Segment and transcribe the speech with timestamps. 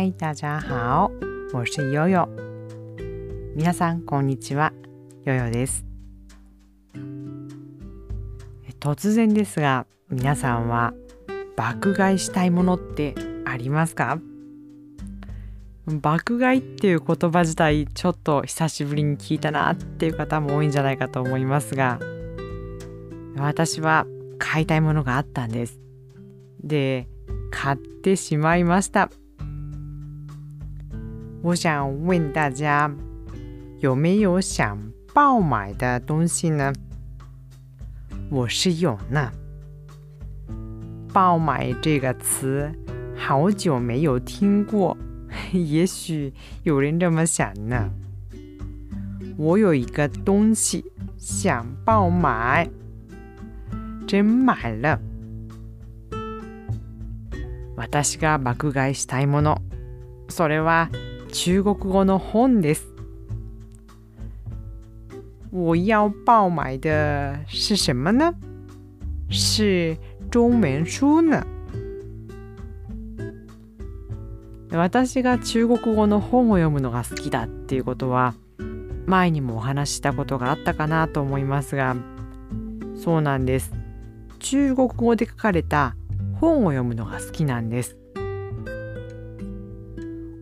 [0.00, 1.10] 嗨，大家好，
[1.52, 2.26] 我是悠悠。
[3.54, 4.72] 皆さんこんにちは、
[5.26, 5.84] ヨヨです。
[8.80, 10.94] 突然ですが、皆さんは
[11.54, 13.14] 爆買いしたいものって
[13.44, 14.18] ありますか？
[15.86, 22.00] 爆買いっていう言葉自体ちょっと久しぶりに聞いたなっていう方も多いんじゃないかと思いますが
[23.36, 24.06] 私は
[24.38, 25.78] 買いたいものがあったんです。
[26.64, 27.06] で
[27.50, 29.10] 買ってしまいました。
[31.41, 32.91] 我想问大家
[33.79, 34.77] 有没有想
[35.13, 36.73] 爆买的东西呢
[38.29, 39.31] 我是有呢
[41.13, 42.71] 爆买这个词
[43.15, 44.97] 好久没有听过
[45.51, 47.89] 也许有人这么想呢。
[49.37, 50.85] 我有一个东西
[51.17, 52.69] 想爆买，
[54.07, 54.99] 真买了。
[57.75, 59.57] 私が爆買いしたいもの、
[60.29, 60.89] それは
[61.32, 62.88] 中国語の本です。
[65.52, 68.34] 我要爆买的是什么呢？
[69.28, 69.96] 是
[70.30, 71.44] 中文书呢？
[74.72, 78.34] 私が中国語の本を読むのが好きだっていうことは
[79.06, 81.96] 前にもお話ししたことがあったかなと思いますが
[82.94, 83.72] そうなんです
[84.38, 85.96] 中国語で書かれた
[86.34, 87.99] 本を読むのが好きなんです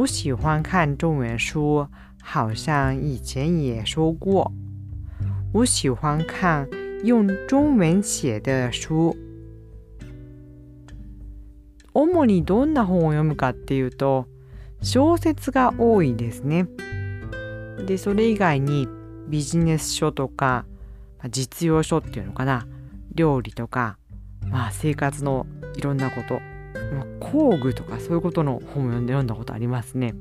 [0.00, 1.86] 我喜欢看中文书
[2.22, 4.50] 好像以前也说过。
[5.52, 6.66] 我喜欢看
[7.04, 9.14] 用中文写的书。
[11.92, 14.26] 主にどんな本を読むかっていうと
[14.80, 16.66] 小説が多いですね。
[17.86, 18.88] でそれ以外に
[19.28, 20.64] ビジネス書とか
[21.28, 22.66] 実用書っていうのかな。
[23.14, 23.98] 料理とか、
[24.48, 25.44] まあ、生活の
[25.76, 26.40] いろんなこと、
[27.20, 30.14] 工具とかそういうことの本を読んで読んだことありますね。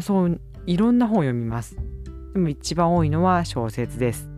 [0.00, 1.76] そういろんな本を読みます。
[2.32, 4.28] でも一番多いのは小説です。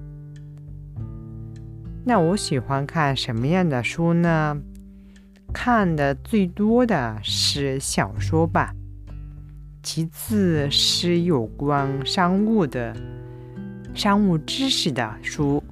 [2.04, 4.60] 那我喜欢看什么样的书呢？
[5.52, 8.74] 看的最多的是小说吧，
[9.82, 12.94] 其次是有关商务的、
[13.94, 15.62] 商务知识的书，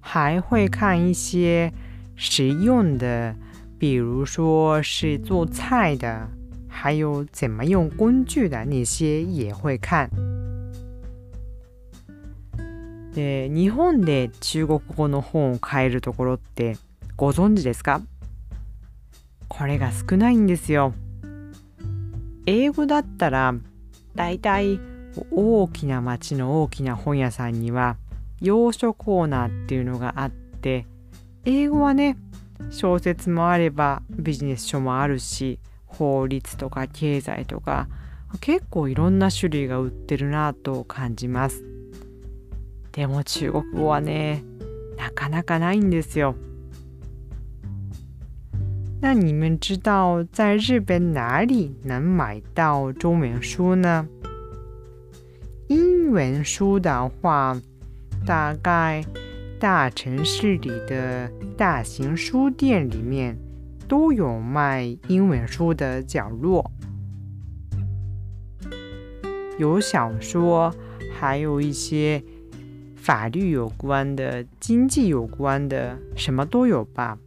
[0.00, 1.72] 还会看一些
[2.16, 3.36] 实用的，
[3.82, 6.28] 比如说是做菜的，
[6.68, 10.08] 还有怎么用工具的那些也会看。
[13.12, 16.76] で日本で中国語の本を買えるところって
[17.16, 18.00] ご存知ですか？
[19.48, 20.94] これが少ないんですよ。
[22.46, 23.52] 英語だったら
[24.14, 24.78] だいたい
[25.32, 27.96] 大きな町の大きな本屋さんには
[28.40, 30.86] 洋書コーナーっていうのがあって
[31.44, 32.16] 英語はね
[32.70, 37.88] 小説もあればビジネス書もあるし法律とか経済とか
[38.40, 41.62] 結構いろんな種類が売ってるなと感じます
[42.92, 44.42] でも中国語はね
[44.96, 46.34] なかなかないんですよ
[49.00, 54.06] 那你们知道在日本哪里能买到中文书呢？
[55.66, 57.60] 英文书的话，
[58.24, 59.04] 大概
[59.61, 63.37] 大城市里的大型书店里面
[63.87, 66.69] 都有卖英文书的角落，
[69.57, 70.73] 有小说，
[71.19, 72.23] 还有一些
[72.95, 77.17] 法律有关的、经济有关的，什么都有吧。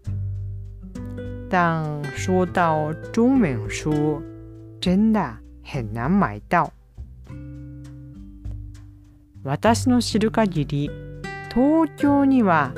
[1.48, 4.22] 但说到中文书，
[4.80, 6.72] 真的很難買到。
[9.42, 10.90] 私の知る限り、
[11.55, 12.73] 東京には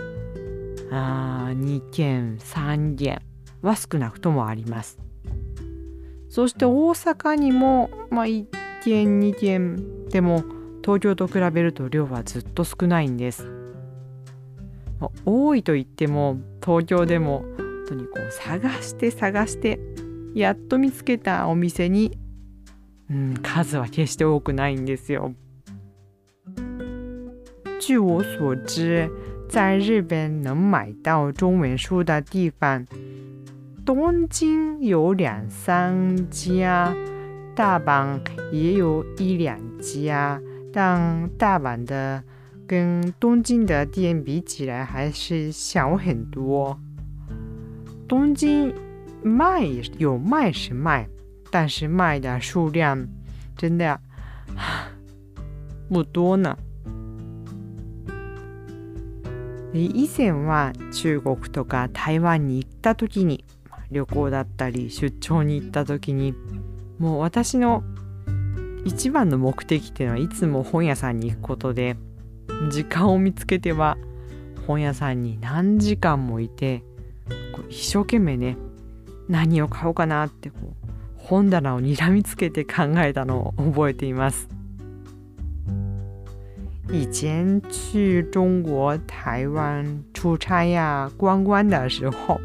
[0.92, 3.24] あ2件、3件
[3.64, 5.00] は少なくともあります。
[6.30, 8.46] そして大阪にも、まあ、1
[8.84, 10.44] 件、2件でも
[10.84, 13.50] 東京と比べると量はずっと少ないんです。
[15.26, 19.80] 多いと言っても東京でも本当にこう探して探して
[20.36, 22.16] やっと見つけたお店に、
[23.10, 25.34] うん、数は決して多くないんですよ。
[27.80, 29.10] 据我所知，
[29.48, 32.86] 在日本能买到中文书的地方，
[33.86, 36.94] 东京有两三家，
[37.56, 38.20] 大阪
[38.52, 40.42] 也有一两家，
[40.74, 42.24] 但大阪的
[42.66, 46.80] 跟东京的店比起来还是小很多。
[48.08, 48.74] 东京
[49.22, 49.64] 卖
[49.98, 51.08] 有卖是卖，
[51.52, 53.08] 但是卖的数量
[53.56, 54.00] 真的
[55.88, 56.58] 不多呢。
[59.86, 63.46] 以前は中国とか台湾に行った時に
[63.92, 66.34] 旅行だったり出張に行った時に
[67.00, 67.84] もう私の
[68.86, 71.98] 一番の目的っていうのはいつも本屋さんに行くことで
[72.72, 73.98] 時間を見つけては
[74.66, 76.84] 本屋さんに何時間もいて
[77.70, 78.58] 一生懸命ね
[79.30, 80.88] 何を買おうかなってこう
[81.18, 84.48] 本棚をにらみつけて考えたのを覚えています。
[86.90, 92.40] 以前去中国台湾出差呀、观光的时候，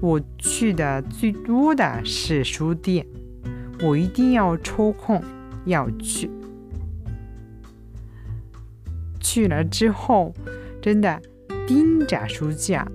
[0.00, 3.06] 我去的最多的是书店，
[3.82, 5.22] 我一定要抽空
[5.66, 6.30] 要去。
[9.20, 10.32] 去了之后，
[10.80, 11.20] 真的
[11.66, 12.86] 盯着书架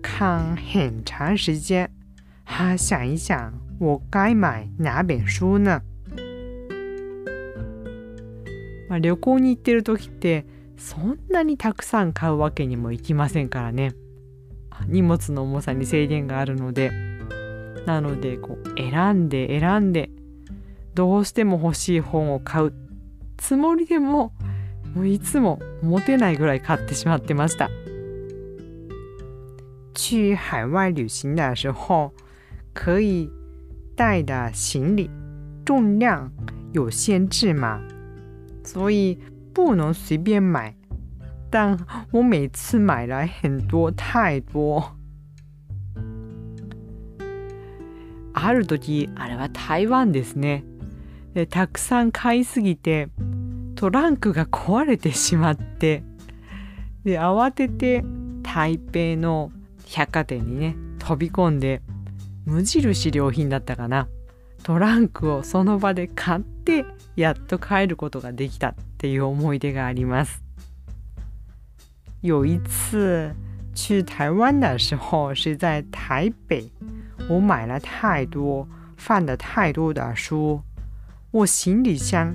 [0.00, 1.90] 看很长时间，
[2.44, 5.82] 哈，想一想我该买哪本书呢？
[8.88, 10.46] まあ、旅行に行ってる時って
[10.76, 13.94] そんなにたくさん買うわけにもいきませんからね。
[14.86, 17.08] 荷物の重さに制限があるので。
[17.88, 20.10] なのでこう選んで選んで
[20.94, 22.74] どうしても欲しい本を買う。
[23.38, 24.34] つもりでも
[24.94, 27.70] もういつも持てないぐらい買ってしまってました。
[29.94, 32.12] 去海外旅行的时候
[32.74, 33.30] 可以
[33.96, 35.10] 带的行李
[35.64, 36.30] 重量
[36.72, 37.80] 有限制吗？
[38.72, 39.18] 所以
[39.54, 40.74] 不能随便买。
[41.50, 41.78] 但
[42.10, 44.82] 我每次买来很多太多。
[48.34, 50.64] ある時あれは台湾ですね
[51.34, 53.08] でたくさん買いすぎて
[53.74, 56.04] トランクが壊れてしまって
[57.04, 58.04] で慌てて
[58.42, 59.50] 台北の
[59.86, 61.82] 百貨店にね飛び込んで
[62.44, 64.08] 無印良品だったかな
[64.62, 66.84] トランクをその場で買って
[67.17, 70.41] やっと帰ることができたっていう思い出があります。
[72.21, 73.31] 有一次
[73.73, 76.69] 去台湾的时候是在台北，
[77.29, 78.67] 我买了太多
[78.97, 80.61] 放的太多的书，
[81.31, 82.33] 我行李箱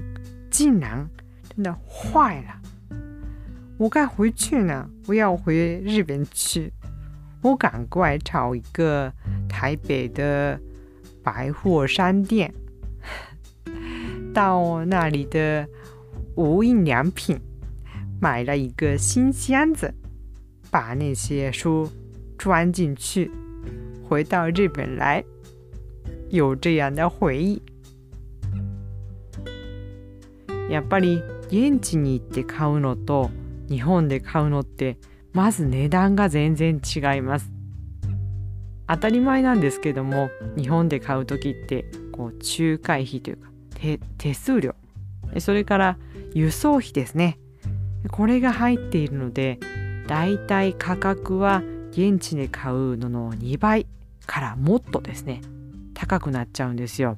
[0.50, 1.08] 竟然
[1.48, 2.60] 真的坏了。
[3.78, 6.72] 我该回去呢，我要回日本去，
[7.42, 9.12] 我赶快找一个
[9.48, 10.60] 台北的
[11.22, 12.52] 百货商店。
[14.33, 15.67] 到那里的
[16.35, 17.39] 无印良品
[18.19, 19.93] 买了一个新箱子，
[20.71, 21.87] 把那些书
[22.37, 23.29] 装进去，
[24.09, 25.23] 回到日本来，
[26.29, 27.61] 有这样的回忆。
[30.69, 33.29] やっぱり現地に行って買うのと
[33.69, 34.97] 日本で買うのって
[35.31, 37.51] まず値段が全然違います。
[38.87, 43.52] 当たり前なんですけども日本で買う時ってこう仲介費というか
[44.17, 44.75] 手数料
[45.39, 45.97] それから
[46.33, 47.37] 輸送費ですね
[48.11, 49.59] これが入っているので
[50.07, 53.85] だいたい価格は現地で買うのの2倍
[54.25, 55.41] からもっとですね
[55.93, 57.17] 高くなっちゃうんですよ。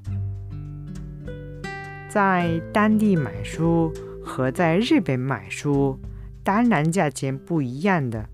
[2.09, 3.91] 在当地买书
[4.23, 5.99] 和在日本买书
[6.43, 8.29] 当然价钱不一样的。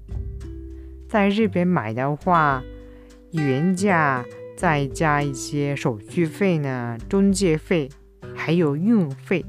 [1.09, 2.61] 在日本买的话，
[3.31, 4.23] 原价
[4.57, 7.89] 再加一些手续费呢、中介费
[8.43, 9.45] 还有运费，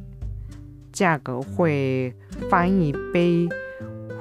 [0.92, 2.14] 价格会
[2.50, 3.48] 翻一倍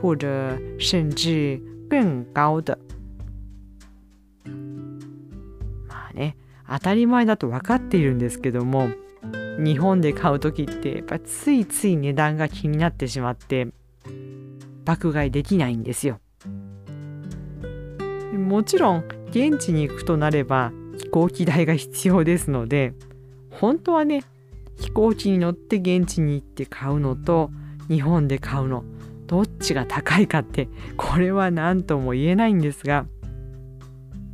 [0.01, 2.77] 或者甚至更高的。
[5.89, 6.37] まあね、
[6.69, 8.87] 当たり前だと分かっているんですけども、
[9.59, 13.67] 日本で買う時ってやっぱついつい値段が気になってしまって
[14.85, 16.21] 爆買いできないんですよ。
[18.33, 22.93] もちろん現地に行くとなれば飛行機代が必要ですので
[23.49, 24.23] 本当はね
[24.81, 27.51] 飛行機に乗って現地に行って買うのと
[27.87, 28.83] 日本で買うの
[29.27, 33.05] どっちが高いかってこれは何とも言えないんですが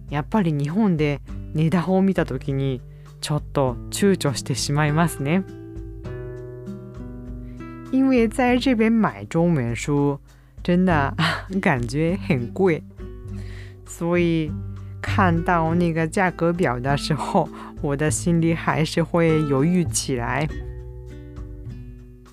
[0.09, 1.21] やっぱり日本で
[1.53, 2.81] 値段を見た時に
[3.19, 5.43] ちょっと躊躇してしまいますね。
[7.91, 10.19] 因为在日本买中文书
[10.63, 11.13] 真的
[11.61, 12.83] 感觉很贵，
[13.85, 14.51] 所以
[15.09, 17.47] 看到那个价格表的时候，
[17.81, 20.45] 我的心里还是会犹豫起来。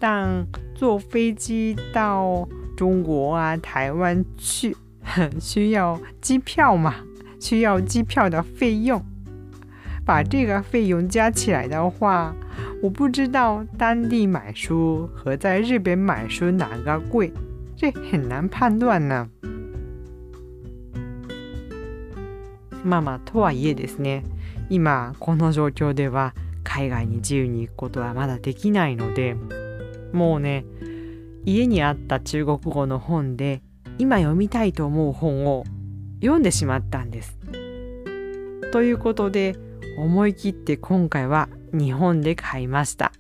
[0.01, 4.77] 但坐飞机到中国啊、台湾去，
[5.41, 6.97] 需要机票嘛？
[7.41, 9.01] 需要机票的费用。
[10.05, 12.35] 把这个费用加起来的话，
[12.83, 17.33] 我不知道当地买书和在日本买书哪个贵，
[17.77, 19.29] 这很难判断呢。
[22.85, 24.25] まあまあとはいえですね
[24.71, 29.37] 今この状況では海外に自由に行くことはまだできないので
[30.13, 30.65] もうね
[31.45, 33.63] 家にあった中国語の本で
[33.99, 35.65] 今読みたいと思う本を
[36.21, 37.39] 読んでしまったんです。
[38.73, 39.57] ということで
[39.99, 43.13] 思い切って今回は日本で買いました。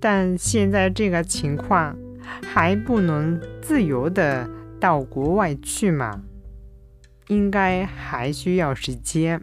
[0.00, 1.96] 但现在这个情况
[2.42, 6.22] 还不能自由的到国外去嘛，
[7.28, 9.40] 应该还需要时间。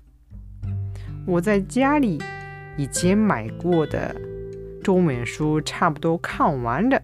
[1.26, 2.20] 我在家里
[2.78, 4.16] 以前买过的
[4.84, 7.02] 中文书差不多看完了，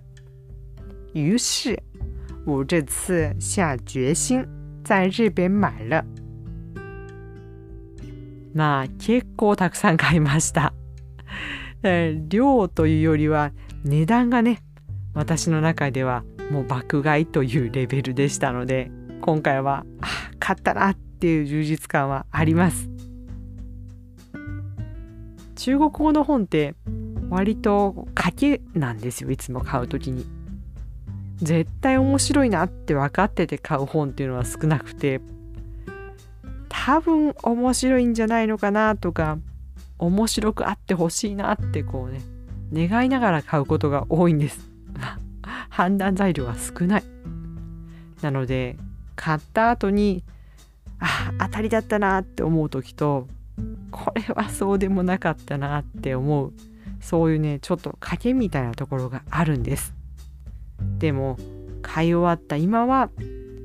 [1.13, 1.77] 于是
[2.45, 4.45] 我这次下决心
[4.83, 6.03] 在日本买了。
[8.55, 10.73] まあ結構たくさん買いました。
[12.29, 13.51] 量というよりは
[13.83, 14.63] 値段がね
[15.13, 18.89] 私の中ではもう爆買いというレベルでしたので
[19.21, 19.85] 今回は
[20.39, 22.89] 買ったなっていう充実感はあります。
[25.55, 26.75] 中国語の本って
[27.29, 30.25] 割と賭けなんですよいつも買う時に。
[31.37, 35.21] 絶対面白いなって分かってて買う本っていうのは少なくて。
[36.69, 39.39] 多分面白いんじゃないのかなとか
[39.99, 42.21] 面白くあってほしいなってこうね
[42.71, 44.69] 願いながら買うことが多いんです。
[45.69, 47.03] 判断材料が少ない。
[48.21, 48.77] なので
[49.17, 50.23] 買った後に
[50.99, 53.27] あ当たりだったなって思う時と
[53.91, 56.53] これはそうでもなかったなって思う
[57.01, 59.93] そういうねちょっと賭けみたいなところがあるんです。
[60.99, 61.37] でも
[61.81, 63.09] 買い終わった今は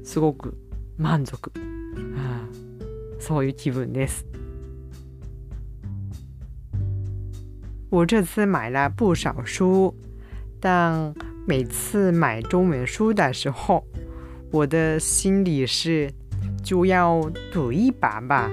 [0.04, 0.58] すごく
[0.96, 1.52] 満足、
[2.16, 4.26] はあ、そういう気分です。
[7.90, 9.94] 我这次买了不少书，
[10.60, 11.14] 但
[11.46, 13.84] 每次买中文书的时候，
[14.52, 16.12] 我的心里是
[16.62, 18.50] 就要赌一把吧，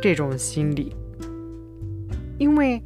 [0.00, 0.96] 这种心理。
[2.38, 2.82] 因为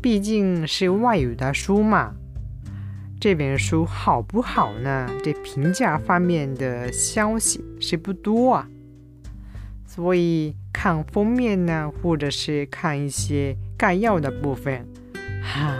[0.00, 2.14] 毕竟是外语的书嘛，
[3.20, 5.06] 这本书好不好呢？
[5.22, 8.68] 这评价方面的消息是不多啊，
[9.84, 14.86] 所以看封面呢，或者是看一些概要的部分。
[15.42, 15.76] 哈，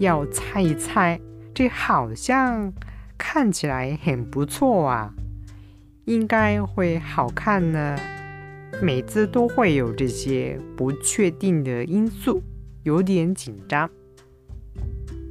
[0.00, 1.20] 要猜一猜，
[1.54, 2.72] 这好像
[3.16, 5.14] 看起来很不错啊，
[6.07, 7.97] 应该会好看呢。
[8.81, 12.41] 每次都会有这些不确定的因素，
[12.83, 13.89] 有点紧张。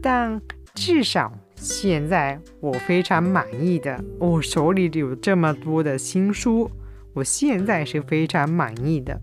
[0.01, 0.41] 但
[0.75, 6.71] 至少现在我非常满意的，我手里有这么多的新书，
[7.15, 9.21] 我现在是非常满意的。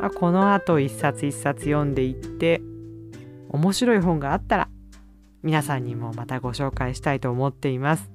[0.00, 2.60] まあ、この後一冊一冊読んでいって
[3.48, 4.68] 面白い本があったら
[5.42, 8.11] 皆さんにもまたご紹介したいと思っています。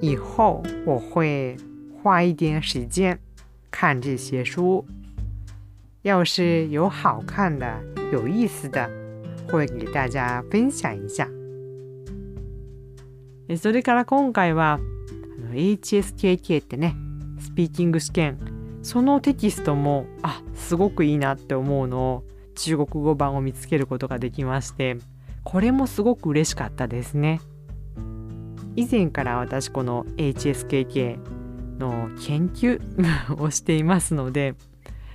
[0.00, 1.56] 以后我会
[2.02, 3.18] 花一点时间
[3.70, 4.84] 看这些书，
[6.02, 7.80] 要是有好看的、
[8.12, 8.88] 有意思的，
[9.48, 11.28] 会给大家分享一下。
[13.56, 14.78] それから今回は
[15.52, 16.94] HSKK ってね、
[17.40, 18.38] スピーキング試験
[18.82, 22.24] そのテキストもあすごくいいなって思うのを
[22.54, 24.98] 中国語版を見つけることができまして
[25.44, 27.40] これもすごく嬉しかったですね。
[28.78, 31.18] 以前から私この HSKK
[31.80, 34.54] の研究をしていますので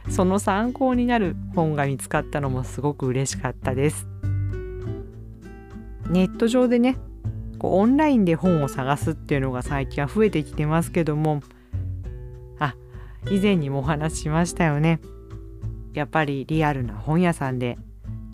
[0.09, 4.05] その参考になる本が見つかったのもすごく嬉しかったです
[6.09, 6.97] ネット上でね
[7.57, 11.41] こうオンラインで本を探すっていうのが最近は増えてきてますけども
[12.59, 12.75] あ
[13.31, 14.99] 以前にもお話ししましたよね。
[15.93, 17.77] やっぱりリアルな本屋さんで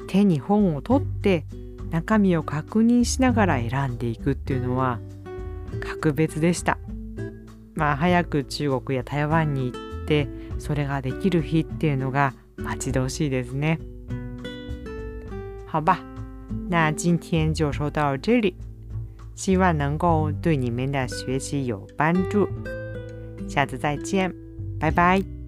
[0.08, 1.46] 手に本を取って
[1.92, 5.00] 中身を確認しながら選んでいくっていうのは
[5.80, 6.78] 格別でした。
[7.76, 13.80] まあ早く中国や台湾に行ってそれができる日っていうのが待ち遠しいですね。
[15.68, 16.00] 好吧，
[16.68, 18.56] 那今天就说到这里，
[19.36, 22.50] 希望能够对你们的学习有帮助。
[23.48, 24.34] 下次再见。
[24.80, 25.39] 拜拜。